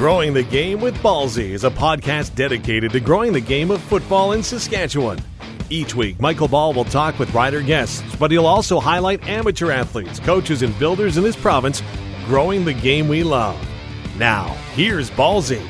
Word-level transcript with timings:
Growing 0.00 0.32
the 0.32 0.42
Game 0.44 0.80
with 0.80 0.96
Ballsy 1.02 1.50
is 1.50 1.64
a 1.64 1.70
podcast 1.70 2.34
dedicated 2.34 2.90
to 2.92 3.00
growing 3.00 3.34
the 3.34 3.40
game 3.40 3.70
of 3.70 3.82
football 3.82 4.32
in 4.32 4.42
Saskatchewan. 4.42 5.18
Each 5.68 5.94
week, 5.94 6.18
Michael 6.18 6.48
Ball 6.48 6.72
will 6.72 6.86
talk 6.86 7.18
with 7.18 7.34
rider 7.34 7.60
guests, 7.60 8.02
but 8.16 8.30
he'll 8.30 8.46
also 8.46 8.80
highlight 8.80 9.22
amateur 9.28 9.70
athletes, 9.70 10.18
coaches, 10.18 10.62
and 10.62 10.76
builders 10.78 11.18
in 11.18 11.22
this 11.22 11.36
province 11.36 11.82
growing 12.24 12.64
the 12.64 12.72
game 12.72 13.08
we 13.08 13.22
love. 13.22 13.62
Now, 14.16 14.46
here's 14.72 15.10
Ballsy. 15.10 15.60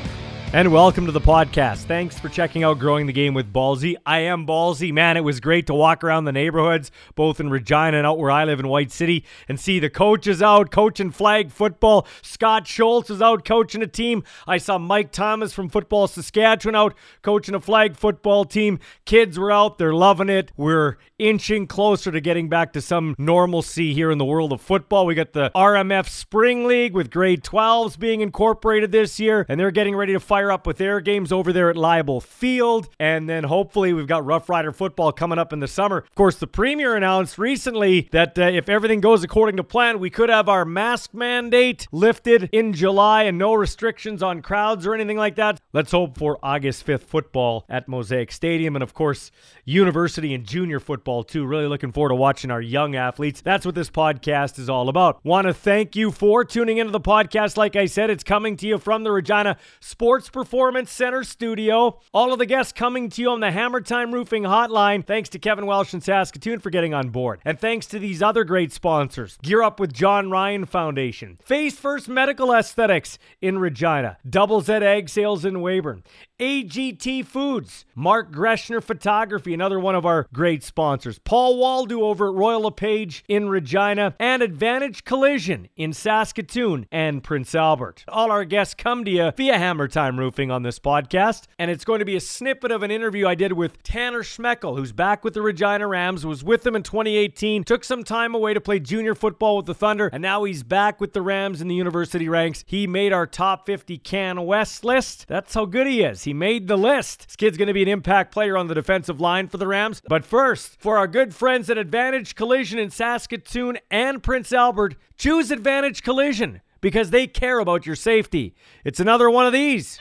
And 0.53 0.73
welcome 0.73 1.05
to 1.05 1.13
the 1.13 1.21
podcast. 1.21 1.83
Thanks 1.83 2.19
for 2.19 2.27
checking 2.27 2.65
out 2.65 2.77
Growing 2.77 3.05
the 3.05 3.13
Game 3.13 3.33
with 3.33 3.53
Ballsy. 3.53 3.95
I 4.05 4.19
am 4.19 4.45
Ballsy. 4.45 4.91
Man, 4.91 5.15
it 5.15 5.23
was 5.23 5.39
great 5.39 5.65
to 5.67 5.73
walk 5.73 6.03
around 6.03 6.25
the 6.25 6.33
neighborhoods, 6.33 6.91
both 7.15 7.39
in 7.39 7.49
Regina 7.49 7.95
and 7.95 8.05
out 8.05 8.19
where 8.19 8.31
I 8.31 8.43
live 8.43 8.59
in 8.59 8.67
White 8.67 8.91
City, 8.91 9.23
and 9.47 9.57
see 9.57 9.79
the 9.79 9.89
coaches 9.89 10.41
out 10.41 10.69
coaching 10.69 11.09
flag 11.09 11.51
football. 11.51 12.05
Scott 12.21 12.67
Schultz 12.67 13.09
is 13.09 13.21
out 13.21 13.45
coaching 13.45 13.81
a 13.81 13.87
team. 13.87 14.25
I 14.45 14.57
saw 14.57 14.77
Mike 14.77 15.13
Thomas 15.13 15.53
from 15.53 15.69
Football 15.69 16.09
Saskatchewan 16.09 16.75
out 16.75 16.95
coaching 17.21 17.55
a 17.55 17.61
flag 17.61 17.95
football 17.95 18.43
team. 18.43 18.77
Kids 19.05 19.39
were 19.39 19.53
out, 19.53 19.77
they're 19.77 19.93
loving 19.93 20.27
it. 20.27 20.51
We're 20.57 20.97
inching 21.21 21.67
closer 21.67 22.11
to 22.11 22.19
getting 22.19 22.49
back 22.49 22.73
to 22.73 22.81
some 22.81 23.15
normalcy 23.19 23.93
here 23.93 24.09
in 24.09 24.17
the 24.17 24.25
world 24.25 24.51
of 24.51 24.59
football. 24.59 25.05
We 25.05 25.13
got 25.13 25.33
the 25.33 25.51
RMF 25.55 26.09
Spring 26.09 26.65
League 26.65 26.93
with 26.93 27.11
grade 27.11 27.43
12s 27.43 27.97
being 27.97 28.21
incorporated 28.21 28.91
this 28.91 29.19
year, 29.19 29.45
and 29.47 29.59
they're 29.59 29.69
getting 29.69 29.95
ready 29.95 30.13
to 30.13 30.19
fire 30.19 30.51
up 30.51 30.65
with 30.65 30.77
their 30.77 30.99
games 30.99 31.31
over 31.31 31.53
there 31.53 31.69
at 31.69 31.75
Leibel 31.75 32.23
Field. 32.23 32.89
And 32.99 33.29
then 33.29 33.43
hopefully 33.43 33.93
we've 33.93 34.07
got 34.07 34.25
Rough 34.25 34.49
Rider 34.49 34.71
football 34.71 35.11
coming 35.11 35.37
up 35.37 35.53
in 35.53 35.59
the 35.59 35.67
summer. 35.67 35.97
Of 35.97 36.15
course, 36.15 36.37
the 36.37 36.47
Premier 36.47 36.95
announced 36.95 37.37
recently 37.37 38.09
that 38.11 38.37
uh, 38.39 38.45
if 38.45 38.67
everything 38.67 38.99
goes 38.99 39.23
according 39.23 39.57
to 39.57 39.63
plan, 39.63 39.99
we 39.99 40.09
could 40.09 40.29
have 40.29 40.49
our 40.49 40.65
mask 40.65 41.13
mandate 41.13 41.87
lifted 41.91 42.49
in 42.51 42.73
July 42.73 43.23
and 43.23 43.37
no 43.37 43.53
restrictions 43.53 44.23
on 44.23 44.41
crowds 44.41 44.87
or 44.87 44.95
anything 44.95 45.17
like 45.17 45.35
that. 45.35 45.61
Let's 45.71 45.91
hope 45.91 46.17
for 46.17 46.39
August 46.41 46.87
5th 46.87 47.03
football 47.03 47.65
at 47.69 47.87
Mosaic 47.87 48.31
Stadium. 48.31 48.75
And 48.75 48.81
of 48.81 48.95
course, 48.95 49.29
university 49.65 50.33
and 50.33 50.47
junior 50.47 50.79
football 50.79 51.10
too. 51.19 51.45
Really 51.45 51.67
looking 51.67 51.91
forward 51.91 52.09
to 52.09 52.15
watching 52.15 52.49
our 52.49 52.61
young 52.61 52.95
athletes. 52.95 53.41
That's 53.41 53.65
what 53.65 53.75
this 53.75 53.89
podcast 53.89 54.57
is 54.57 54.69
all 54.69 54.87
about. 54.87 55.19
Want 55.25 55.47
to 55.47 55.53
thank 55.53 55.95
you 55.95 56.11
for 56.11 56.45
tuning 56.45 56.77
into 56.77 56.91
the 56.91 57.01
podcast. 57.01 57.57
Like 57.57 57.75
I 57.75 57.85
said, 57.85 58.09
it's 58.09 58.23
coming 58.23 58.55
to 58.57 58.67
you 58.67 58.77
from 58.77 59.03
the 59.03 59.11
Regina 59.11 59.57
Sports 59.81 60.29
Performance 60.29 60.91
Center 60.91 61.23
studio. 61.23 61.99
All 62.13 62.31
of 62.31 62.39
the 62.39 62.45
guests 62.45 62.71
coming 62.71 63.09
to 63.09 63.21
you 63.21 63.29
on 63.29 63.41
the 63.41 63.51
Hammer 63.51 63.81
Time 63.81 64.13
Roofing 64.13 64.43
Hotline. 64.43 65.05
Thanks 65.05 65.27
to 65.29 65.39
Kevin 65.39 65.65
Welsh 65.65 65.93
and 65.93 66.01
Saskatoon 66.01 66.59
for 66.59 66.69
getting 66.69 66.93
on 66.93 67.09
board. 67.09 67.41
And 67.43 67.59
thanks 67.59 67.85
to 67.87 67.99
these 67.99 68.21
other 68.21 68.43
great 68.43 68.71
sponsors 68.71 69.37
Gear 69.41 69.61
Up 69.61 69.79
with 69.79 69.93
John 69.93 70.29
Ryan 70.29 70.65
Foundation, 70.65 71.37
Face 71.43 71.77
First 71.77 72.07
Medical 72.07 72.53
Aesthetics 72.53 73.19
in 73.41 73.59
Regina, 73.59 74.17
Double 74.27 74.61
Z 74.61 74.71
Egg 74.73 75.09
Sales 75.09 75.43
in 75.43 75.55
Weyburn, 75.55 76.03
AGT 76.39 77.25
Foods, 77.25 77.85
Mark 77.93 78.31
Greshner 78.31 78.81
Photography, 78.81 79.53
another 79.53 79.79
one 79.79 79.95
of 79.95 80.05
our 80.05 80.27
great 80.33 80.63
sponsors, 80.63 81.00
Paul 81.23 81.57
Waldo 81.57 82.01
over 82.03 82.29
at 82.29 82.35
Royal 82.35 82.61
LePage 82.61 83.23
in 83.27 83.49
Regina, 83.49 84.15
and 84.19 84.41
Advantage 84.41 85.03
Collision 85.03 85.67
in 85.75 85.93
Saskatoon 85.93 86.85
and 86.91 87.23
Prince 87.23 87.55
Albert. 87.55 88.05
All 88.07 88.31
our 88.31 88.45
guests 88.45 88.73
come 88.73 89.03
to 89.05 89.11
you 89.11 89.31
via 89.35 89.57
Hammer 89.57 89.87
Time 89.87 90.19
Roofing 90.19 90.51
on 90.51 90.63
this 90.63 90.77
podcast, 90.79 91.45
and 91.57 91.71
it's 91.71 91.85
going 91.85 91.99
to 91.99 92.05
be 92.05 92.15
a 92.15 92.21
snippet 92.21 92.71
of 92.71 92.83
an 92.83 92.91
interview 92.91 93.27
I 93.27 93.35
did 93.35 93.53
with 93.53 93.81
Tanner 93.83 94.21
Schmeckel, 94.21 94.77
who's 94.77 94.91
back 94.91 95.23
with 95.23 95.33
the 95.33 95.41
Regina 95.41 95.87
Rams, 95.87 96.25
was 96.25 96.43
with 96.43 96.63
them 96.63 96.75
in 96.75 96.83
2018, 96.83 97.63
took 97.63 97.83
some 97.83 98.03
time 98.03 98.35
away 98.35 98.53
to 98.53 98.61
play 98.61 98.79
junior 98.79 99.15
football 99.15 99.57
with 99.57 99.65
the 99.65 99.73
Thunder, 99.73 100.09
and 100.13 100.21
now 100.21 100.43
he's 100.43 100.63
back 100.63 101.01
with 101.01 101.13
the 101.13 101.21
Rams 101.21 101.61
in 101.61 101.67
the 101.67 101.75
university 101.75 102.29
ranks. 102.29 102.63
He 102.67 102.85
made 102.85 103.11
our 103.11 103.25
top 103.25 103.65
50 103.65 103.97
Can 103.97 104.45
West 104.45 104.83
list. 104.83 105.27
That's 105.27 105.53
how 105.53 105.65
good 105.65 105.87
he 105.87 106.03
is. 106.03 106.23
He 106.23 106.33
made 106.33 106.67
the 106.67 106.77
list. 106.77 107.27
This 107.27 107.35
kid's 107.35 107.57
going 107.57 107.67
to 107.67 107.73
be 107.73 107.81
an 107.81 107.87
impact 107.87 108.31
player 108.31 108.57
on 108.57 108.67
the 108.67 108.75
defensive 108.75 109.19
line 109.19 109.47
for 109.47 109.57
the 109.57 109.67
Rams. 109.67 110.01
But 110.07 110.25
first, 110.25 110.79
for 110.79 110.90
our 110.97 111.07
good 111.07 111.33
friends 111.33 111.69
at 111.69 111.77
Advantage 111.77 112.35
Collision 112.35 112.79
in 112.79 112.89
Saskatoon 112.89 113.77
and 113.89 114.21
Prince 114.23 114.51
Albert, 114.51 114.95
choose 115.17 115.51
Advantage 115.51 116.03
Collision 116.03 116.61
because 116.81 117.11
they 117.11 117.27
care 117.27 117.59
about 117.59 117.85
your 117.85 117.95
safety. 117.95 118.55
It's 118.83 118.99
another 118.99 119.29
one 119.29 119.45
of 119.45 119.53
these. 119.53 119.99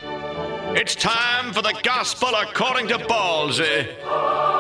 It's 0.73 0.95
time 0.95 1.53
for 1.53 1.63
the 1.63 1.79
gospel 1.83 2.31
according 2.35 2.89
to 2.89 2.99
Ballsy. 2.99 4.60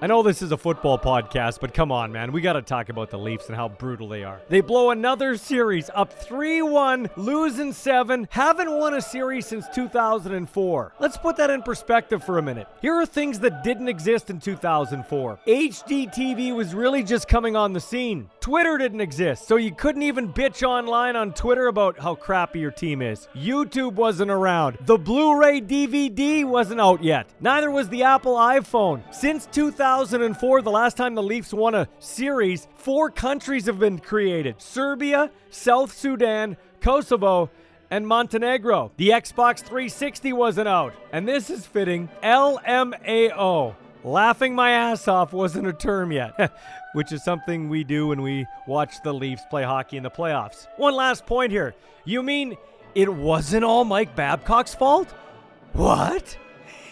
I 0.00 0.06
know 0.06 0.22
this 0.22 0.42
is 0.42 0.52
a 0.52 0.56
football 0.56 0.96
podcast, 0.96 1.58
but 1.60 1.74
come 1.74 1.90
on, 1.90 2.12
man. 2.12 2.30
We 2.30 2.40
got 2.40 2.52
to 2.52 2.62
talk 2.62 2.88
about 2.88 3.10
the 3.10 3.18
Leafs 3.18 3.48
and 3.48 3.56
how 3.56 3.68
brutal 3.68 4.08
they 4.08 4.22
are. 4.22 4.40
They 4.48 4.60
blow 4.60 4.90
another 4.90 5.36
series 5.36 5.90
up 5.92 6.12
3 6.12 6.62
1, 6.62 7.10
losing 7.16 7.72
seven, 7.72 8.28
haven't 8.30 8.70
won 8.70 8.94
a 8.94 9.02
series 9.02 9.46
since 9.46 9.66
2004. 9.74 10.92
Let's 11.00 11.16
put 11.16 11.36
that 11.38 11.50
in 11.50 11.62
perspective 11.62 12.22
for 12.22 12.38
a 12.38 12.42
minute. 12.42 12.68
Here 12.80 12.94
are 12.94 13.06
things 13.06 13.40
that 13.40 13.64
didn't 13.64 13.88
exist 13.88 14.30
in 14.30 14.38
2004. 14.38 15.40
HD 15.48 16.14
TV 16.14 16.54
was 16.54 16.76
really 16.76 17.02
just 17.02 17.26
coming 17.26 17.56
on 17.56 17.72
the 17.72 17.80
scene. 17.80 18.30
Twitter 18.38 18.78
didn't 18.78 19.00
exist, 19.00 19.48
so 19.48 19.56
you 19.56 19.74
couldn't 19.74 20.02
even 20.02 20.32
bitch 20.32 20.62
online 20.62 21.16
on 21.16 21.32
Twitter 21.32 21.66
about 21.66 21.98
how 21.98 22.14
crappy 22.14 22.60
your 22.60 22.70
team 22.70 23.02
is. 23.02 23.26
YouTube 23.34 23.94
wasn't 23.94 24.30
around. 24.30 24.78
The 24.82 24.96
Blu 24.96 25.36
ray 25.36 25.60
DVD 25.60 26.44
wasn't 26.44 26.80
out 26.80 27.02
yet. 27.02 27.26
Neither 27.40 27.72
was 27.72 27.88
the 27.88 28.04
Apple 28.04 28.36
iPhone. 28.36 29.02
Since 29.12 29.46
2004, 29.88 30.60
the 30.60 30.70
last 30.70 30.98
time 30.98 31.14
the 31.14 31.22
Leafs 31.22 31.54
won 31.54 31.74
a 31.74 31.88
series, 31.98 32.68
four 32.74 33.10
countries 33.10 33.64
have 33.64 33.78
been 33.78 33.98
created 33.98 34.60
Serbia, 34.60 35.30
South 35.48 35.96
Sudan, 35.96 36.58
Kosovo, 36.82 37.48
and 37.90 38.06
Montenegro. 38.06 38.92
The 38.98 39.08
Xbox 39.08 39.60
360 39.60 40.34
wasn't 40.34 40.68
out. 40.68 40.92
And 41.10 41.26
this 41.26 41.48
is 41.48 41.64
fitting 41.64 42.10
LMAO. 42.22 43.74
Laughing 44.04 44.54
my 44.54 44.72
ass 44.72 45.08
off 45.08 45.32
wasn't 45.32 45.66
a 45.66 45.72
term 45.72 46.12
yet, 46.12 46.52
which 46.92 47.10
is 47.10 47.24
something 47.24 47.70
we 47.70 47.82
do 47.82 48.08
when 48.08 48.20
we 48.20 48.46
watch 48.66 49.02
the 49.02 49.14
Leafs 49.14 49.42
play 49.48 49.62
hockey 49.62 49.96
in 49.96 50.02
the 50.02 50.10
playoffs. 50.10 50.66
One 50.76 50.94
last 50.94 51.24
point 51.24 51.50
here. 51.50 51.74
You 52.04 52.22
mean 52.22 52.58
it 52.94 53.10
wasn't 53.10 53.64
all 53.64 53.86
Mike 53.86 54.14
Babcock's 54.14 54.74
fault? 54.74 55.08
What? 55.72 56.36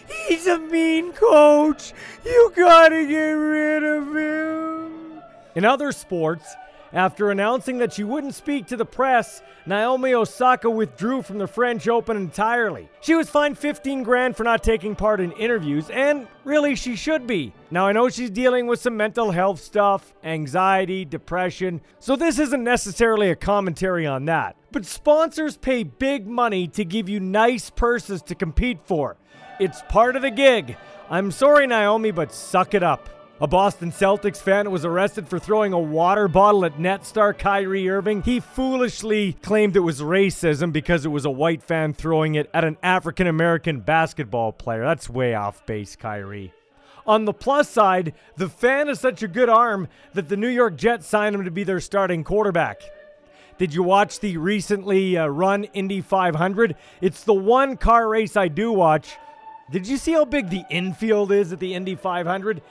He's 0.07 0.47
a 0.47 0.57
mean 0.57 1.13
coach. 1.13 1.93
You 2.25 2.51
gotta 2.55 3.05
get 3.05 3.31
rid 3.31 3.83
of 3.83 4.15
him. 4.15 5.21
In 5.55 5.65
other 5.65 5.91
sports, 5.91 6.55
after 6.93 7.31
announcing 7.31 7.79
that 7.79 7.93
she 7.93 8.03
wouldn't 8.03 8.35
speak 8.35 8.67
to 8.67 8.77
the 8.77 8.85
press, 8.85 9.41
Naomi 9.65 10.13
Osaka 10.13 10.69
withdrew 10.69 11.21
from 11.21 11.37
the 11.37 11.47
French 11.47 11.87
Open 11.87 12.15
entirely. 12.15 12.87
She 13.01 13.13
was 13.13 13.29
fined 13.29 13.57
15 13.57 14.03
grand 14.03 14.37
for 14.37 14.43
not 14.43 14.63
taking 14.63 14.95
part 14.95 15.19
in 15.19 15.33
interviews, 15.33 15.89
and 15.89 16.27
really 16.45 16.75
she 16.75 16.95
should 16.95 17.27
be. 17.27 17.53
Now 17.71 17.87
I 17.87 17.91
know 17.91 18.07
she's 18.07 18.29
dealing 18.29 18.67
with 18.67 18.79
some 18.79 18.95
mental 18.95 19.31
health 19.31 19.59
stuff, 19.59 20.13
anxiety, 20.23 21.03
depression, 21.03 21.81
so 21.99 22.15
this 22.15 22.39
isn't 22.39 22.63
necessarily 22.63 23.29
a 23.29 23.35
commentary 23.35 24.07
on 24.07 24.25
that. 24.25 24.55
But 24.71 24.85
sponsors 24.85 25.57
pay 25.57 25.83
big 25.83 26.27
money 26.27 26.67
to 26.69 26.85
give 26.85 27.09
you 27.09 27.19
nice 27.19 27.69
purses 27.69 28.21
to 28.23 28.35
compete 28.35 28.79
for. 28.85 29.17
It's 29.59 29.81
part 29.89 30.15
of 30.15 30.21
the 30.21 30.29
gig. 30.29 30.77
I'm 31.09 31.31
sorry, 31.31 31.65
Naomi, 31.65 32.11
but 32.11 32.31
suck 32.31 32.75
it 32.75 32.83
up. 32.83 33.09
A 33.41 33.47
Boston 33.47 33.91
Celtics 33.91 34.37
fan 34.37 34.69
was 34.69 34.85
arrested 34.85 35.27
for 35.27 35.39
throwing 35.39 35.73
a 35.73 35.79
water 35.79 36.27
bottle 36.27 36.63
at 36.63 36.79
net 36.79 37.05
star 37.05 37.33
Kyrie 37.33 37.89
Irving. 37.89 38.21
He 38.21 38.39
foolishly 38.39 39.33
claimed 39.33 39.75
it 39.75 39.79
was 39.81 40.01
racism 40.01 40.71
because 40.71 41.05
it 41.05 41.09
was 41.09 41.25
a 41.25 41.31
white 41.31 41.63
fan 41.63 41.93
throwing 41.93 42.35
it 42.35 42.49
at 42.53 42.65
an 42.65 42.77
African 42.83 43.25
American 43.25 43.79
basketball 43.79 44.51
player. 44.51 44.83
That's 44.83 45.09
way 45.09 45.33
off 45.33 45.65
base, 45.65 45.95
Kyrie. 45.95 46.53
On 47.07 47.25
the 47.25 47.33
plus 47.33 47.69
side, 47.69 48.13
the 48.35 48.49
fan 48.49 48.89
is 48.89 48.99
such 48.99 49.23
a 49.23 49.27
good 49.27 49.49
arm 49.49 49.87
that 50.13 50.29
the 50.29 50.37
New 50.37 50.49
York 50.49 50.75
Jets 50.75 51.07
signed 51.07 51.33
him 51.35 51.45
to 51.45 51.51
be 51.51 51.63
their 51.63 51.79
starting 51.79 52.23
quarterback. 52.23 52.81
Did 53.57 53.73
you 53.73 53.81
watch 53.81 54.19
the 54.19 54.37
recently 54.37 55.17
uh, 55.17 55.27
run 55.27 55.63
Indy 55.73 56.01
500? 56.01 56.75
It's 57.01 57.23
the 57.23 57.33
one 57.33 57.77
car 57.77 58.07
race 58.07 58.35
I 58.35 58.49
do 58.49 58.71
watch. 58.71 59.17
Did 59.69 59.85
you 59.85 59.97
see 59.97 60.13
how 60.13 60.23
big 60.23 60.49
the 60.49 60.63
infield 60.69 61.31
is 61.31 61.51
at 61.51 61.59
the 61.59 61.73
Indy 61.73 61.95
500? 61.95 62.61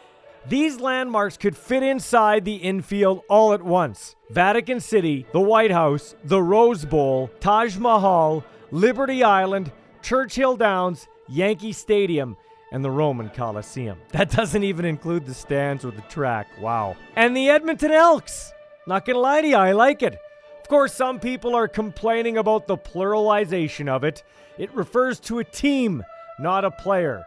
These 0.49 0.81
landmarks 0.81 1.37
could 1.37 1.57
fit 1.57 1.83
inside 1.83 2.45
the 2.45 2.57
infield 2.57 3.23
all 3.29 3.53
at 3.53 3.63
once 3.63 4.17
Vatican 4.31 4.81
City, 4.81 5.27
the 5.33 5.41
White 5.41 5.73
House, 5.73 6.15
the 6.25 6.41
Rose 6.41 6.85
Bowl, 6.85 7.31
Taj 7.41 7.77
Mahal, 7.77 8.45
Liberty 8.71 9.23
Island, 9.23 9.73
Churchill 10.03 10.57
Downs, 10.57 11.07
Yankee 11.29 11.73
Stadium, 11.73 12.37
and 12.73 12.85
the 12.85 12.91
Roman 12.91 13.29
Coliseum. 13.29 13.99
That 14.13 14.31
doesn't 14.31 14.65
even 14.65 14.85
include 14.85 15.27
the 15.27 15.35
stands 15.35 15.85
or 15.85 15.91
the 15.91 16.03
track. 16.03 16.47
Wow. 16.61 16.97
And 17.15 17.37
the 17.37 17.51
Edmonton 17.51 17.91
Elks. 17.91 18.53
Not 18.87 19.05
gonna 19.05 19.19
lie 19.19 19.43
to 19.43 19.49
you, 19.49 19.57
I 19.57 19.73
like 19.73 20.03
it. 20.03 20.17
Of 20.63 20.69
course, 20.69 20.95
some 20.95 21.21
people 21.21 21.55
are 21.55 21.69
complaining 21.69 22.39
about 22.39 22.67
the 22.67 22.79
pluralization 22.79 23.89
of 23.89 24.05
it. 24.05 24.23
It 24.59 24.73
refers 24.75 25.21
to 25.21 25.41
a 25.41 25.45
team, 25.45 26.03
not 26.38 26.65
a 26.65 26.71
player, 26.71 27.27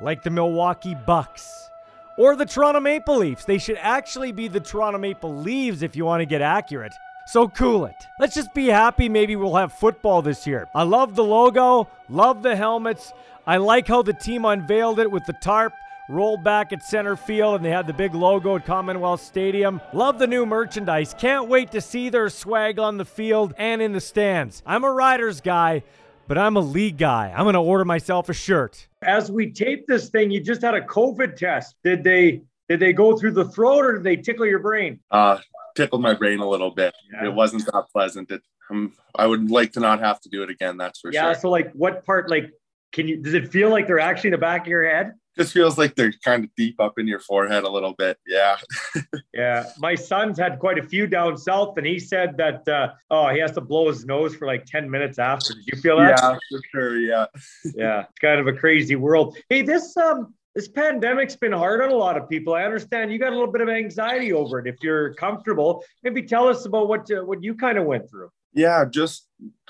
like 0.00 0.22
the 0.22 0.30
Milwaukee 0.30 0.94
Bucks 0.94 1.70
or 2.18 2.34
the 2.36 2.44
Toronto 2.44 2.80
Maple 2.80 3.16
Leafs. 3.16 3.44
They 3.44 3.58
should 3.58 3.78
actually 3.80 4.32
be 4.32 4.48
the 4.48 4.60
Toronto 4.60 4.98
Maple 4.98 5.34
Leaves 5.34 5.82
if 5.82 5.96
you 5.96 6.04
want 6.04 6.20
to 6.20 6.26
get 6.26 6.42
accurate. 6.42 6.92
So 7.26 7.48
cool 7.48 7.86
it. 7.86 7.94
Let's 8.18 8.34
just 8.34 8.54
be 8.54 8.66
happy 8.66 9.08
maybe 9.08 9.36
we'll 9.36 9.56
have 9.56 9.72
football 9.72 10.22
this 10.22 10.46
year. 10.46 10.66
I 10.74 10.82
love 10.82 11.14
the 11.14 11.24
logo, 11.24 11.88
love 12.08 12.42
the 12.42 12.56
helmets. 12.56 13.12
I 13.46 13.58
like 13.58 13.86
how 13.86 14.02
the 14.02 14.12
team 14.12 14.44
unveiled 14.44 14.98
it 14.98 15.10
with 15.10 15.24
the 15.26 15.34
tarp 15.34 15.72
rolled 16.08 16.42
back 16.42 16.72
at 16.72 16.82
center 16.82 17.16
field 17.16 17.56
and 17.56 17.64
they 17.64 17.70
had 17.70 17.86
the 17.86 17.92
big 17.92 18.14
logo 18.14 18.56
at 18.56 18.64
Commonwealth 18.64 19.20
Stadium. 19.20 19.80
Love 19.92 20.18
the 20.18 20.26
new 20.26 20.46
merchandise. 20.46 21.14
Can't 21.18 21.48
wait 21.48 21.70
to 21.72 21.80
see 21.80 22.08
their 22.08 22.30
swag 22.30 22.78
on 22.78 22.96
the 22.96 23.04
field 23.04 23.54
and 23.58 23.82
in 23.82 23.92
the 23.92 24.00
stands. 24.00 24.62
I'm 24.66 24.84
a 24.84 24.90
Riders 24.90 25.40
guy, 25.40 25.82
but 26.28 26.38
I'm 26.38 26.56
a 26.56 26.60
league 26.60 26.98
guy. 26.98 27.32
I'm 27.34 27.44
going 27.44 27.54
to 27.54 27.60
order 27.60 27.84
myself 27.84 28.28
a 28.28 28.34
shirt. 28.34 28.86
As 29.02 29.32
we 29.32 29.50
tape 29.50 29.86
this 29.86 30.10
thing, 30.10 30.30
you 30.30 30.40
just 30.40 30.62
had 30.62 30.74
a 30.74 30.82
COVID 30.82 31.34
test. 31.36 31.74
Did 31.82 32.04
they 32.04 32.42
did 32.68 32.80
they 32.80 32.92
go 32.92 33.16
through 33.16 33.32
the 33.32 33.46
throat 33.46 33.84
or 33.84 33.92
did 33.94 34.04
they 34.04 34.16
tickle 34.16 34.46
your 34.46 34.58
brain? 34.58 35.00
Uh 35.10 35.38
tickled 35.74 36.02
my 36.02 36.12
brain 36.14 36.40
a 36.40 36.48
little 36.48 36.70
bit. 36.70 36.94
Yeah. 37.12 37.26
It 37.26 37.34
wasn't 37.34 37.64
that 37.66 37.84
pleasant. 37.92 38.30
It, 38.30 38.42
um, 38.70 38.92
I 39.14 39.26
would 39.26 39.50
like 39.50 39.72
to 39.72 39.80
not 39.80 40.00
have 40.00 40.20
to 40.22 40.28
do 40.28 40.42
it 40.42 40.50
again. 40.50 40.76
That's 40.76 41.00
for 41.00 41.12
yeah, 41.12 41.20
sure. 41.20 41.30
Yeah. 41.30 41.38
So 41.38 41.50
like, 41.50 41.72
what 41.72 42.04
part? 42.04 42.28
Like, 42.28 42.50
can 42.92 43.08
you? 43.08 43.16
Does 43.16 43.34
it 43.34 43.50
feel 43.50 43.70
like 43.70 43.86
they're 43.86 44.00
actually 44.00 44.28
in 44.28 44.32
the 44.32 44.38
back 44.38 44.62
of 44.62 44.66
your 44.66 44.88
head? 44.88 45.12
Just 45.38 45.52
feels 45.52 45.78
like 45.78 45.94
they're 45.94 46.12
kind 46.24 46.44
of 46.44 46.50
deep 46.56 46.80
up 46.80 46.98
in 46.98 47.06
your 47.06 47.20
forehead 47.20 47.62
a 47.62 47.68
little 47.68 47.94
bit. 47.94 48.18
Yeah. 48.26 48.56
yeah. 49.32 49.66
My 49.78 49.94
son's 49.94 50.38
had 50.38 50.58
quite 50.58 50.78
a 50.78 50.82
few 50.82 51.06
down 51.06 51.36
south, 51.36 51.78
and 51.78 51.86
he 51.86 51.98
said 51.98 52.36
that 52.38 52.66
uh, 52.66 52.88
oh, 53.10 53.28
he 53.28 53.38
has 53.38 53.52
to 53.52 53.60
blow 53.60 53.88
his 53.88 54.04
nose 54.04 54.34
for 54.34 54.46
like 54.46 54.66
ten 54.66 54.90
minutes 54.90 55.18
after. 55.18 55.54
Did 55.54 55.66
you 55.66 55.80
feel 55.80 55.98
that? 55.98 56.18
Yeah, 56.20 56.36
for 56.50 56.60
sure. 56.72 56.98
Yeah. 56.98 57.26
yeah. 57.76 58.00
It's 58.00 58.18
kind 58.20 58.40
of 58.40 58.48
a 58.48 58.52
crazy 58.52 58.96
world. 58.96 59.36
Hey, 59.48 59.62
this 59.62 59.96
um 59.96 60.34
this 60.56 60.66
pandemic's 60.66 61.36
been 61.36 61.52
hard 61.52 61.80
on 61.82 61.90
a 61.90 61.94
lot 61.94 62.16
of 62.16 62.28
people. 62.28 62.54
I 62.54 62.64
understand 62.64 63.12
you 63.12 63.18
got 63.20 63.32
a 63.32 63.36
little 63.36 63.52
bit 63.52 63.60
of 63.60 63.68
anxiety 63.68 64.32
over 64.32 64.58
it. 64.58 64.66
If 64.66 64.82
you're 64.82 65.14
comfortable, 65.14 65.84
maybe 66.02 66.22
tell 66.22 66.48
us 66.48 66.64
about 66.66 66.88
what 66.88 67.08
uh, 67.12 67.24
what 67.24 67.44
you 67.44 67.54
kind 67.54 67.78
of 67.78 67.84
went 67.84 68.10
through. 68.10 68.30
Yeah, 68.54 68.84
just 68.84 69.28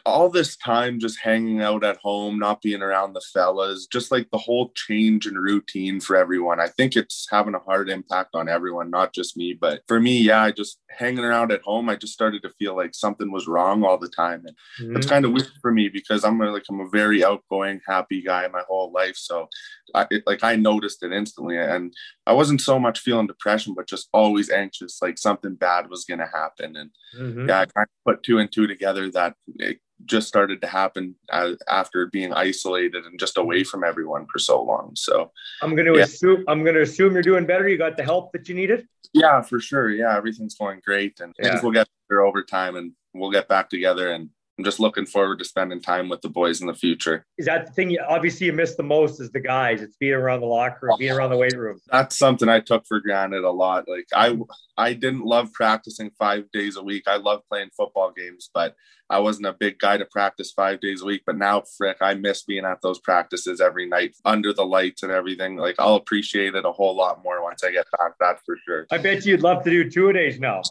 all 0.09 0.31
this 0.31 0.57
time 0.57 0.99
just 0.99 1.21
hanging 1.21 1.61
out 1.61 1.85
at 1.85 1.99
home, 1.99 2.39
not 2.39 2.63
being 2.63 2.83
around 2.83 3.13
the 3.13 3.23
fellas, 3.33 3.87
just 3.87 4.11
like 4.11 4.29
the 4.31 4.39
whole 4.39 4.73
change 4.75 5.27
in 5.27 5.35
routine 5.35 6.01
for 6.01 6.17
everyone. 6.17 6.61
I 6.61 6.69
think 6.69 6.97
it's 6.97 7.27
having 7.31 7.55
a 7.55 7.61
hard 7.61 7.91
impact 7.91 8.31
on 8.35 8.49
everyone, 8.49 8.91
not 8.91 9.13
just 9.13 9.37
me. 9.37 9.57
But 9.59 9.83
for 9.87 10.01
me, 10.01 10.19
yeah, 10.19 10.45
I 10.45 10.53
just 10.53 10.81
hanging 10.91 11.25
around 11.25 11.53
at 11.53 11.63
home, 11.63 11.89
I 11.89 11.97
just 11.97 12.13
started 12.15 12.43
to 12.43 12.51
feel 12.59 12.75
like 12.75 12.95
something 12.95 13.31
was 13.31 13.47
wrong 13.47 13.85
all 13.85 13.99
the 13.99 14.09
time. 14.09 14.45
And 14.47 14.57
mm-hmm. 14.81 14.97
it's 14.97 15.07
kind 15.07 15.25
of 15.25 15.33
weird 15.33 15.51
for 15.61 15.73
me 15.73 15.89
because 15.89 16.25
I'm 16.25 16.39
like, 16.39 16.65
I'm 16.71 16.81
a 16.81 16.89
very 16.89 17.23
outgoing, 17.25 17.81
happy 17.87 18.23
guy 18.23 18.49
my 18.49 18.63
whole 18.67 18.91
life. 18.93 19.17
So 19.17 19.49
I, 19.95 20.07
it, 20.11 20.25
like 20.27 20.43
I 20.43 20.57
noticed 20.57 21.03
it 21.03 21.13
instantly. 21.13 21.59
And 21.59 21.93
I 22.27 22.33
wasn't 22.33 22.61
so 22.61 22.79
much 22.79 23.01
feeling 23.01 23.27
depression, 23.27 23.75
but 23.75 23.89
just 23.89 24.09
always 24.13 24.51
anxious, 24.51 25.01
like 25.03 25.19
something 25.19 25.55
bad 25.55 25.91
was 25.91 26.05
going 26.05 26.21
to 26.21 26.27
happen. 26.27 26.77
And 26.77 26.91
mm-hmm. 27.19 27.49
yeah, 27.49 27.61
I 27.61 27.67
kind 27.67 27.87
of 27.87 28.05
put 28.15 28.23
two 28.23 28.39
and 28.39 28.51
two 28.51 28.67
together 28.67 29.11
that 29.13 29.35
it, 29.59 29.81
just 30.05 30.29
started 30.29 30.61
to 30.61 30.67
happen 30.69 31.15
uh, 31.33 31.53
after 31.69 32.07
being 32.07 32.33
isolated 32.33 33.05
and 33.05 33.19
just 33.19 33.37
away 33.37 33.65
from 33.65 33.83
everyone 33.83 34.27
for 34.31 34.39
so 34.39 34.63
long. 34.63 34.93
So 34.95 35.33
I'm 35.61 35.75
going 35.75 35.93
to 35.93 35.99
yeah. 35.99 36.05
assume 36.05 36.45
I'm 36.47 36.63
going 36.63 36.77
to 36.77 36.83
assume 36.83 37.15
you're 37.15 37.23
doing 37.23 37.47
better. 37.47 37.69
You 37.69 37.79
got 37.79 37.97
the 37.97 38.05
help 38.05 38.33
that 38.33 38.49
you 38.49 38.55
needed. 38.55 38.87
Yeah, 39.13 39.41
for 39.43 39.59
sure. 39.59 39.91
Yeah, 39.91 40.17
everything's 40.17 40.55
going 40.55 40.81
great, 40.85 41.21
and 41.21 41.35
yeah. 41.39 41.51
things 41.51 41.63
will 41.63 41.73
get 41.73 41.89
better 42.09 42.23
over 42.23 42.45
time, 42.45 42.77
and 42.77 42.93
we'll 43.13 43.31
get 43.31 43.49
back 43.49 43.71
together 43.71 44.13
and 44.13 44.31
I'm 44.59 44.65
just 44.65 44.81
looking 44.81 45.07
forward 45.07 45.39
to 45.39 45.45
spending 45.45 45.81
time 45.81 46.09
with 46.09 46.21
the 46.21 46.29
boys 46.29 46.61
in 46.61 46.67
the 46.67 46.75
future. 46.75 47.25
Is 47.39 47.47
that 47.47 47.67
the 47.67 47.73
thing? 47.73 47.91
You, 47.91 48.03
obviously, 48.07 48.47
you 48.49 48.53
miss 48.53 48.75
the 48.75 48.83
most 48.83 49.21
is 49.21 49.31
the 49.31 49.39
guys. 49.39 49.83
It's 49.83 49.97
being 49.97 50.15
around 50.15 50.41
the 50.41 50.47
locker 50.47 50.89
room, 50.89 50.97
being 50.99 51.13
around 51.13 51.31
the 51.31 51.37
weight 51.37 51.57
room. 51.57 51.79
That's 51.93 52.17
something 52.17 52.49
I 52.49 52.59
took 52.59 52.85
for 52.85 52.99
granted 52.99 53.45
a 53.45 53.51
lot. 53.51 53.85
Like 53.87 54.07
I, 54.13 54.37
I 54.77 54.95
didn't 54.95 55.25
love 55.25 55.53
practicing 55.53 56.11
five 56.19 56.51
days 56.53 56.77
a 56.77 56.83
week. 56.83 57.05
I 57.07 57.19
love 57.19 57.43
playing 57.49 57.71
football 57.77 58.11
games, 58.11 58.51
but 58.53 58.75
I 59.09 59.21
wasn't 59.21 59.47
a 59.47 59.53
big 59.53 59.79
guy 59.79 59.97
to 59.97 60.05
practice 60.05 60.51
five 60.51 60.81
days 60.81 61.03
a 61.03 61.07
week. 61.07 61.23
But 61.25 61.39
now, 61.39 61.63
frick, 61.77 61.99
I 62.01 62.15
miss 62.15 62.43
being 62.43 62.65
at 62.65 62.83
those 62.83 62.99
practices 62.99 63.61
every 63.61 63.87
night 63.89 64.17
under 64.25 64.53
the 64.53 64.67
lights 64.67 65.05
and 65.05 65.13
everything. 65.13 65.57
Like 65.57 65.77
I'll 65.79 65.95
appreciate 65.95 66.57
it 66.57 66.65
a 66.65 66.73
whole 66.73 66.97
lot 66.97 67.23
more 67.23 67.43
once 67.45 67.63
I 67.63 67.71
get 67.71 67.87
back. 67.97 68.15
That's 68.19 68.43
for 68.45 68.57
sure. 68.67 68.87
I 68.91 68.99
bet 68.99 69.25
you'd 69.25 69.43
love 69.43 69.63
to 69.63 69.71
do 69.71 69.89
two 69.89 70.09
a 70.09 70.13
days 70.13 70.41
now. 70.41 70.63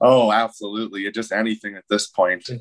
Oh, 0.00 0.32
absolutely. 0.32 1.06
It 1.06 1.14
just 1.14 1.32
anything 1.32 1.76
at 1.76 1.84
this 1.88 2.08
point. 2.08 2.48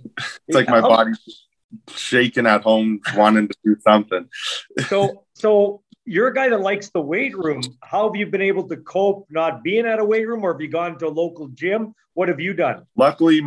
It's 0.48 0.56
like 0.56 0.70
my 0.70 0.80
oh. 0.80 0.90
body's 0.90 1.46
shaking 1.90 2.46
at 2.46 2.62
home, 2.62 3.02
wanting 3.16 3.48
to 3.48 3.58
do 3.64 3.76
something. 3.82 4.28
so, 4.88 5.26
so 5.34 5.82
you're 6.06 6.28
a 6.28 6.34
guy 6.34 6.50
that 6.50 6.62
likes 6.62 6.90
the 6.90 7.02
weight 7.02 7.36
room. 7.38 7.62
How 7.82 8.08
have 8.08 8.16
you 8.16 8.26
been 8.28 8.42
able 8.42 8.68
to 8.68 8.78
cope 8.78 9.28
not 9.30 9.64
being 9.64 9.86
at 9.86 10.00
a 10.00 10.06
weight 10.06 10.28
room, 10.28 10.44
or 10.44 10.54
have 10.54 10.62
you 10.62 10.68
gone 10.68 10.98
to 11.00 11.08
a 11.08 11.10
local 11.10 11.48
gym? 11.50 11.94
What 12.14 12.30
have 12.30 12.40
you 12.40 12.54
done? 12.54 12.86
Luckily, 12.96 13.42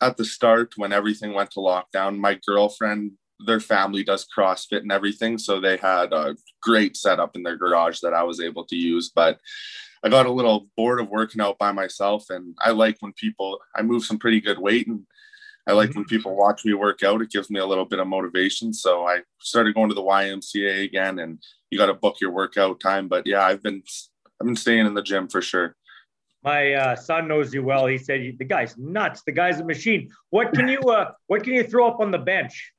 at 0.00 0.16
the 0.16 0.24
start, 0.24 0.74
when 0.76 0.92
everything 0.92 1.32
went 1.32 1.52
to 1.52 1.60
lockdown, 1.60 2.18
my 2.18 2.38
girlfriend, 2.46 3.12
their 3.46 3.60
family 3.60 4.02
does 4.02 4.26
CrossFit 4.36 4.80
and 4.80 4.92
everything, 4.92 5.38
so 5.38 5.60
they 5.60 5.76
had 5.76 6.12
a 6.12 6.36
great 6.62 6.96
setup 6.96 7.36
in 7.36 7.42
their 7.42 7.56
garage 7.56 8.00
that 8.00 8.12
I 8.12 8.22
was 8.22 8.40
able 8.40 8.64
to 8.66 8.76
use. 8.76 9.10
But 9.14 9.38
I 10.02 10.08
got 10.08 10.26
a 10.26 10.32
little 10.32 10.68
bored 10.76 11.00
of 11.00 11.08
working 11.08 11.40
out 11.40 11.58
by 11.58 11.72
myself, 11.72 12.30
and 12.30 12.54
I 12.60 12.70
like 12.70 12.96
when 13.00 13.12
people. 13.12 13.58
I 13.74 13.82
move 13.82 14.04
some 14.04 14.18
pretty 14.18 14.40
good 14.40 14.58
weight, 14.58 14.86
and 14.86 15.06
I 15.66 15.72
like 15.72 15.94
when 15.94 16.04
mm-hmm. 16.04 16.16
people 16.16 16.36
watch 16.36 16.64
me 16.64 16.72
work 16.74 17.02
out. 17.02 17.20
It 17.20 17.30
gives 17.30 17.50
me 17.50 17.60
a 17.60 17.66
little 17.66 17.84
bit 17.84 17.98
of 17.98 18.06
motivation. 18.06 18.72
So 18.72 19.06
I 19.06 19.20
started 19.40 19.74
going 19.74 19.88
to 19.90 19.94
the 19.94 20.02
YMCA 20.02 20.84
again, 20.84 21.18
and 21.18 21.38
you 21.70 21.78
got 21.78 21.86
to 21.86 21.94
book 21.94 22.16
your 22.20 22.30
workout 22.30 22.80
time. 22.80 23.08
But 23.08 23.26
yeah, 23.26 23.44
I've 23.44 23.62
been 23.62 23.82
I've 24.40 24.46
been 24.46 24.56
staying 24.56 24.86
in 24.86 24.94
the 24.94 25.02
gym 25.02 25.28
for 25.28 25.42
sure. 25.42 25.76
My 26.42 26.72
uh, 26.72 26.96
son 26.96 27.28
knows 27.28 27.52
you 27.52 27.62
well. 27.62 27.86
He 27.86 27.98
said 27.98 28.36
the 28.38 28.44
guy's 28.44 28.78
nuts. 28.78 29.22
The 29.26 29.32
guy's 29.32 29.60
a 29.60 29.64
machine. 29.64 30.10
What 30.30 30.52
can 30.54 30.68
you 30.68 30.80
uh, 30.80 31.12
what 31.26 31.44
can 31.44 31.52
you 31.52 31.64
throw 31.64 31.86
up 31.88 32.00
on 32.00 32.10
the 32.10 32.18
bench? 32.18 32.72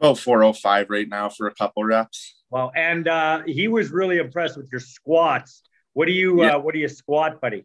Oh, 0.00 0.14
405 0.14 0.90
right 0.90 1.08
now 1.08 1.28
for 1.28 1.46
a 1.46 1.54
couple 1.54 1.84
reps. 1.84 2.42
Well, 2.50 2.72
and 2.74 3.06
uh, 3.06 3.42
he 3.46 3.68
was 3.68 3.90
really 3.90 4.18
impressed 4.18 4.56
with 4.56 4.68
your 4.72 4.80
squats. 4.80 5.62
What 5.94 6.06
do 6.06 6.12
you 6.12 6.42
yeah. 6.42 6.56
uh, 6.56 6.58
what 6.58 6.74
do 6.74 6.80
you 6.80 6.88
squat, 6.88 7.40
buddy? 7.40 7.64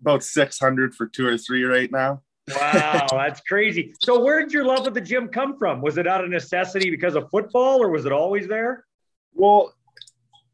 About 0.00 0.24
600 0.24 0.94
for 0.94 1.06
two 1.06 1.26
or 1.26 1.38
three 1.38 1.62
right 1.64 1.90
now. 1.92 2.22
wow, 2.48 3.06
that's 3.12 3.40
crazy. 3.42 3.94
So 4.00 4.18
where 4.20 4.40
did 4.40 4.52
your 4.52 4.64
love 4.64 4.86
of 4.86 4.94
the 4.94 5.00
gym 5.00 5.28
come 5.28 5.56
from? 5.58 5.80
Was 5.80 5.98
it 5.98 6.06
out 6.06 6.24
of 6.24 6.30
necessity 6.30 6.90
because 6.90 7.14
of 7.14 7.30
football 7.30 7.82
or 7.82 7.90
was 7.90 8.06
it 8.06 8.12
always 8.12 8.48
there? 8.48 8.86
Well, 9.34 9.74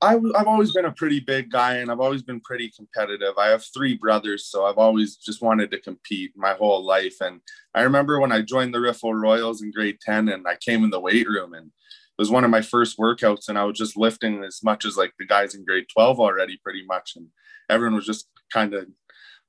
I, 0.02 0.12
have 0.12 0.46
always 0.46 0.72
been 0.72 0.84
a 0.84 0.92
pretty 0.92 1.20
big 1.20 1.50
guy 1.50 1.76
and 1.76 1.90
I've 1.90 2.00
always 2.00 2.22
been 2.22 2.40
pretty 2.40 2.70
competitive. 2.70 3.38
I 3.38 3.48
have 3.48 3.64
three 3.64 3.96
brothers, 3.96 4.46
so 4.46 4.66
I've 4.66 4.78
always 4.78 5.16
just 5.16 5.42
wanted 5.42 5.70
to 5.70 5.80
compete 5.80 6.32
my 6.36 6.52
whole 6.52 6.84
life. 6.84 7.16
And 7.20 7.40
I 7.74 7.82
remember 7.82 8.20
when 8.20 8.32
I 8.32 8.42
joined 8.42 8.74
the 8.74 8.78
Riffel 8.78 9.14
Royals 9.14 9.62
in 9.62 9.70
grade 9.72 9.98
10 10.02 10.28
and 10.28 10.46
I 10.46 10.56
came 10.56 10.84
in 10.84 10.90
the 10.90 11.00
weight 11.00 11.26
room 11.26 11.54
and 11.54 11.66
it 11.66 12.18
was 12.18 12.30
one 12.30 12.44
of 12.44 12.50
my 12.50 12.60
first 12.60 12.98
workouts 12.98 13.48
and 13.48 13.58
I 13.58 13.64
was 13.64 13.78
just 13.78 13.96
lifting 13.96 14.44
as 14.44 14.62
much 14.62 14.84
as 14.84 14.96
like 14.96 15.14
the 15.18 15.26
guys 15.26 15.54
in 15.54 15.64
grade 15.64 15.86
12 15.92 16.20
already 16.20 16.58
pretty 16.62 16.84
much. 16.86 17.12
And 17.16 17.28
everyone 17.70 17.96
was 17.96 18.06
just 18.06 18.28
kind 18.52 18.74
of 18.74 18.86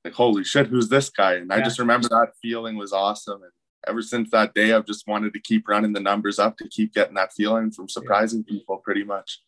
like, 0.04 0.14
holy 0.14 0.44
shit, 0.44 0.68
who's 0.68 0.88
this 0.88 1.10
guy? 1.10 1.34
And 1.34 1.52
I 1.52 1.60
just 1.60 1.78
remember 1.78 2.08
that 2.08 2.32
feeling 2.40 2.76
was 2.76 2.92
awesome. 2.92 3.42
And 3.42 3.52
ever 3.86 4.00
since 4.00 4.30
that 4.30 4.54
day, 4.54 4.72
I've 4.72 4.86
just 4.86 5.06
wanted 5.06 5.34
to 5.34 5.40
keep 5.40 5.68
running 5.68 5.92
the 5.92 6.00
numbers 6.00 6.38
up 6.38 6.56
to 6.58 6.68
keep 6.68 6.94
getting 6.94 7.14
that 7.14 7.32
feeling 7.34 7.70
from 7.70 7.88
surprising 7.88 8.44
yeah. 8.46 8.54
people 8.54 8.78
pretty 8.78 9.04
much. 9.04 9.40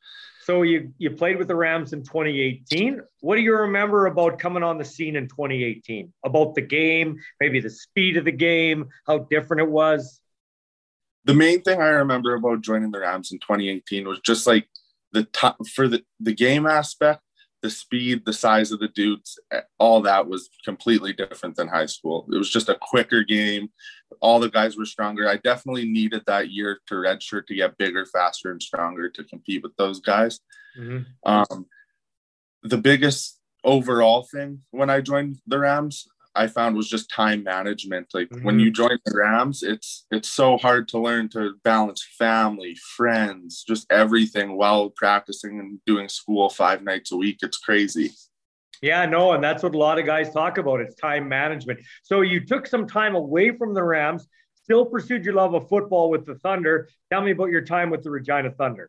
So 0.42 0.62
you 0.62 0.92
you 0.98 1.10
played 1.10 1.36
with 1.36 1.48
the 1.48 1.56
Rams 1.56 1.92
in 1.92 2.02
2018. 2.02 3.00
What 3.20 3.36
do 3.36 3.42
you 3.42 3.54
remember 3.54 4.06
about 4.06 4.38
coming 4.38 4.62
on 4.62 4.78
the 4.78 4.84
scene 4.84 5.16
in 5.16 5.28
2018? 5.28 6.12
About 6.24 6.54
the 6.54 6.62
game, 6.62 7.18
maybe 7.40 7.60
the 7.60 7.70
speed 7.70 8.16
of 8.16 8.24
the 8.24 8.32
game, 8.32 8.88
how 9.06 9.18
different 9.30 9.62
it 9.62 9.68
was? 9.68 10.20
the 11.24 11.34
main 11.34 11.62
thing 11.62 11.80
I 11.80 11.88
remember 11.88 12.34
about 12.34 12.62
joining 12.62 12.90
the 12.90 13.00
Rams 13.00 13.32
in 13.32 13.38
2018 13.38 14.08
was 14.08 14.20
just 14.20 14.46
like 14.46 14.68
the 15.12 15.24
top 15.24 15.58
for 15.68 15.88
the, 15.88 16.02
the 16.18 16.32
game 16.32 16.66
aspect, 16.66 17.22
the 17.62 17.70
speed, 17.70 18.24
the 18.24 18.32
size 18.32 18.72
of 18.72 18.80
the 18.80 18.88
dudes, 18.88 19.38
all 19.78 20.00
that 20.02 20.26
was 20.26 20.48
completely 20.64 21.12
different 21.12 21.56
than 21.56 21.68
high 21.68 21.86
school. 21.86 22.26
It 22.32 22.36
was 22.36 22.50
just 22.50 22.68
a 22.68 22.78
quicker 22.80 23.22
game. 23.22 23.70
All 24.20 24.40
the 24.40 24.50
guys 24.50 24.76
were 24.76 24.86
stronger. 24.86 25.28
I 25.28 25.36
definitely 25.36 25.86
needed 25.86 26.22
that 26.26 26.50
year 26.50 26.80
to 26.86 26.94
redshirt 26.94 27.46
to 27.46 27.54
get 27.54 27.76
bigger, 27.76 28.06
faster, 28.06 28.50
and 28.50 28.62
stronger 28.62 29.10
to 29.10 29.24
compete 29.24 29.62
with 29.62 29.76
those 29.76 30.00
guys. 30.00 30.40
Mm-hmm. 30.78 31.30
Um, 31.30 31.66
the 32.62 32.78
biggest 32.78 33.38
overall 33.62 34.22
thing 34.22 34.62
when 34.70 34.88
I 34.88 35.00
joined 35.00 35.38
the 35.46 35.58
Rams 35.58 36.08
I 36.34 36.46
found 36.46 36.76
was 36.76 36.88
just 36.88 37.10
time 37.10 37.42
management. 37.42 38.08
Like 38.14 38.28
mm-hmm. 38.28 38.44
when 38.44 38.60
you 38.60 38.70
join 38.70 38.98
the 39.04 39.16
Rams, 39.16 39.62
it's 39.62 40.06
it's 40.10 40.28
so 40.28 40.56
hard 40.56 40.88
to 40.88 40.98
learn 40.98 41.28
to 41.30 41.54
balance 41.64 42.06
family, 42.18 42.76
friends, 42.96 43.64
just 43.66 43.90
everything 43.90 44.56
while 44.56 44.90
practicing 44.90 45.58
and 45.58 45.80
doing 45.86 46.08
school 46.08 46.48
five 46.48 46.82
nights 46.82 47.12
a 47.12 47.16
week. 47.16 47.38
It's 47.42 47.58
crazy. 47.58 48.12
Yeah, 48.82 49.04
no, 49.04 49.32
and 49.32 49.44
that's 49.44 49.62
what 49.62 49.74
a 49.74 49.78
lot 49.78 49.98
of 49.98 50.06
guys 50.06 50.32
talk 50.32 50.56
about. 50.56 50.80
It's 50.80 50.94
time 50.94 51.28
management. 51.28 51.80
So 52.02 52.22
you 52.22 52.40
took 52.44 52.66
some 52.66 52.86
time 52.86 53.14
away 53.14 53.50
from 53.50 53.74
the 53.74 53.82
Rams, 53.82 54.26
still 54.54 54.86
pursued 54.86 55.24
your 55.24 55.34
love 55.34 55.54
of 55.54 55.68
football 55.68 56.10
with 56.10 56.24
the 56.24 56.36
Thunder. 56.36 56.88
Tell 57.10 57.20
me 57.20 57.32
about 57.32 57.50
your 57.50 57.60
time 57.60 57.90
with 57.90 58.02
the 58.02 58.10
Regina 58.10 58.50
Thunder. 58.52 58.88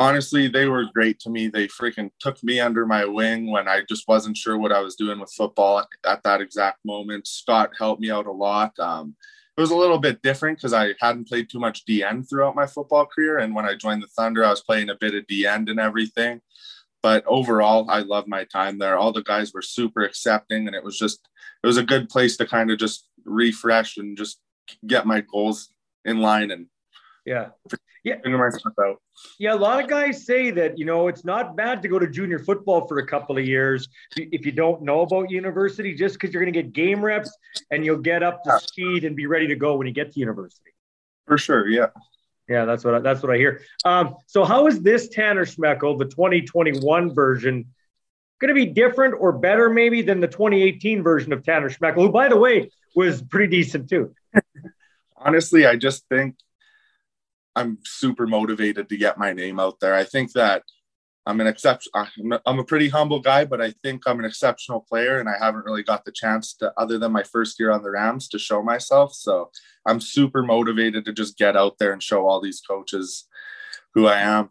Honestly, 0.00 0.48
they 0.48 0.66
were 0.66 0.86
great 0.94 1.20
to 1.20 1.30
me. 1.30 1.46
They 1.46 1.68
freaking 1.68 2.10
took 2.18 2.42
me 2.42 2.58
under 2.58 2.86
my 2.86 3.04
wing 3.04 3.50
when 3.50 3.68
I 3.68 3.82
just 3.86 4.08
wasn't 4.08 4.36
sure 4.36 4.58
what 4.58 4.72
I 4.72 4.80
was 4.80 4.96
doing 4.96 5.20
with 5.20 5.30
football 5.30 5.84
at 6.04 6.22
that 6.24 6.40
exact 6.40 6.78
moment. 6.84 7.28
Scott 7.28 7.70
helped 7.78 8.00
me 8.00 8.10
out 8.10 8.26
a 8.26 8.32
lot. 8.32 8.76
Um, 8.80 9.14
it 9.56 9.60
was 9.60 9.70
a 9.70 9.76
little 9.76 9.98
bit 9.98 10.22
different 10.22 10.56
because 10.56 10.72
I 10.72 10.94
hadn't 11.00 11.28
played 11.28 11.50
too 11.50 11.60
much 11.60 11.84
D 11.84 12.02
end 12.02 12.28
throughout 12.28 12.56
my 12.56 12.66
football 12.66 13.04
career. 13.04 13.38
And 13.38 13.54
when 13.54 13.66
I 13.66 13.74
joined 13.74 14.02
the 14.02 14.06
Thunder, 14.06 14.42
I 14.42 14.50
was 14.50 14.62
playing 14.62 14.88
a 14.88 14.96
bit 14.98 15.14
of 15.14 15.26
D 15.26 15.46
end 15.46 15.68
and 15.68 15.78
everything. 15.78 16.40
But 17.02 17.24
overall, 17.26 17.90
I 17.90 18.00
loved 18.00 18.28
my 18.28 18.44
time 18.44 18.78
there. 18.78 18.96
All 18.96 19.12
the 19.12 19.22
guys 19.22 19.52
were 19.52 19.62
super 19.62 20.02
accepting, 20.02 20.66
and 20.66 20.74
it 20.76 20.84
was 20.84 20.98
just, 20.98 21.28
it 21.62 21.66
was 21.66 21.78
a 21.78 21.82
good 21.82 22.08
place 22.08 22.36
to 22.38 22.46
kind 22.46 22.70
of 22.70 22.78
just 22.78 23.06
refresh 23.24 23.96
and 23.98 24.16
just 24.16 24.38
get 24.86 25.06
my 25.06 25.20
goals 25.20 25.70
in 26.04 26.18
line 26.18 26.50
and 26.50 26.66
yeah. 27.30 27.50
Yeah. 28.02 28.16
Yeah, 29.38 29.54
a 29.54 29.56
lot 29.56 29.82
of 29.82 29.88
guys 29.88 30.24
say 30.26 30.50
that, 30.52 30.78
you 30.78 30.84
know, 30.84 31.08
it's 31.08 31.24
not 31.24 31.54
bad 31.54 31.82
to 31.82 31.88
go 31.88 31.98
to 31.98 32.08
junior 32.08 32.38
football 32.38 32.88
for 32.88 32.98
a 32.98 33.06
couple 33.06 33.38
of 33.38 33.46
years 33.46 33.88
if 34.16 34.44
you 34.44 34.52
don't 34.52 34.82
know 34.82 35.02
about 35.02 35.30
university, 35.30 35.94
just 35.94 36.14
because 36.14 36.32
you're 36.32 36.42
going 36.42 36.52
to 36.52 36.62
get 36.62 36.72
game 36.72 37.04
reps 37.04 37.30
and 37.70 37.84
you'll 37.84 37.98
get 37.98 38.22
up 38.22 38.42
to 38.44 38.58
speed 38.58 39.04
and 39.04 39.14
be 39.14 39.26
ready 39.26 39.46
to 39.46 39.54
go 39.54 39.76
when 39.76 39.86
you 39.86 39.92
get 39.92 40.12
to 40.12 40.18
university. 40.18 40.70
For 41.26 41.38
sure. 41.38 41.68
Yeah. 41.68 41.88
Yeah, 42.48 42.64
that's 42.64 42.84
what 42.84 42.94
I, 42.96 42.98
that's 42.98 43.22
what 43.22 43.32
I 43.32 43.36
hear. 43.36 43.60
Um, 43.84 44.16
so, 44.26 44.44
how 44.44 44.66
is 44.66 44.82
this 44.82 45.08
Tanner 45.08 45.44
Schmeckel, 45.44 45.96
the 45.96 46.06
2021 46.06 47.14
version, 47.14 47.66
going 48.40 48.48
to 48.48 48.54
be 48.54 48.66
different 48.66 49.14
or 49.16 49.30
better 49.30 49.70
maybe 49.70 50.02
than 50.02 50.18
the 50.18 50.26
2018 50.26 51.04
version 51.04 51.32
of 51.32 51.44
Tanner 51.44 51.70
Schmeckel, 51.70 52.06
who, 52.06 52.08
by 52.08 52.28
the 52.28 52.36
way, 52.36 52.72
was 52.96 53.22
pretty 53.22 53.46
decent 53.46 53.88
too? 53.88 54.12
Honestly, 55.16 55.64
I 55.64 55.76
just 55.76 56.08
think 56.08 56.34
I'm 57.60 57.78
super 57.84 58.26
motivated 58.26 58.88
to 58.88 58.96
get 58.96 59.18
my 59.18 59.32
name 59.32 59.60
out 59.60 59.78
there. 59.80 59.94
I 59.94 60.04
think 60.04 60.32
that 60.32 60.62
I'm 61.26 61.40
an 61.40 61.46
exception. 61.46 61.92
I'm 62.46 62.58
a 62.58 62.64
pretty 62.64 62.88
humble 62.88 63.20
guy, 63.20 63.44
but 63.44 63.60
I 63.60 63.72
think 63.82 64.02
I'm 64.06 64.18
an 64.18 64.24
exceptional 64.24 64.80
player, 64.88 65.20
and 65.20 65.28
I 65.28 65.34
haven't 65.38 65.66
really 65.66 65.82
got 65.82 66.04
the 66.04 66.12
chance 66.12 66.54
to, 66.54 66.72
other 66.78 66.98
than 66.98 67.12
my 67.12 67.22
first 67.22 67.60
year 67.60 67.70
on 67.70 67.82
the 67.82 67.90
Rams, 67.90 68.26
to 68.28 68.38
show 68.38 68.62
myself. 68.62 69.14
So 69.14 69.50
I'm 69.86 70.00
super 70.00 70.42
motivated 70.42 71.04
to 71.04 71.12
just 71.12 71.36
get 71.36 71.56
out 71.56 71.78
there 71.78 71.92
and 71.92 72.02
show 72.02 72.26
all 72.26 72.40
these 72.40 72.62
coaches 72.62 73.28
who 73.94 74.06
I 74.06 74.20
am. 74.20 74.50